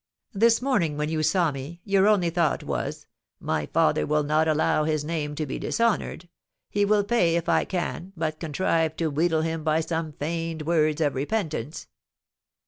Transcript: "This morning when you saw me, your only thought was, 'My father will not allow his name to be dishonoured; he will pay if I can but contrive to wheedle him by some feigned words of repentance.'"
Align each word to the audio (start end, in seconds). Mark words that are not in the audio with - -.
"This 0.33 0.63
morning 0.63 0.97
when 0.97 1.09
you 1.09 1.21
saw 1.21 1.51
me, 1.51 1.79
your 1.83 2.07
only 2.07 2.31
thought 2.31 2.63
was, 2.63 3.05
'My 3.39 3.67
father 3.67 4.03
will 4.07 4.23
not 4.23 4.47
allow 4.47 4.83
his 4.83 5.03
name 5.05 5.35
to 5.35 5.45
be 5.45 5.59
dishonoured; 5.59 6.27
he 6.71 6.85
will 6.85 7.03
pay 7.03 7.35
if 7.35 7.47
I 7.47 7.65
can 7.65 8.11
but 8.17 8.39
contrive 8.39 8.95
to 8.97 9.11
wheedle 9.11 9.43
him 9.43 9.63
by 9.63 9.79
some 9.81 10.13
feigned 10.13 10.63
words 10.63 11.01
of 11.01 11.13
repentance.'" 11.13 11.85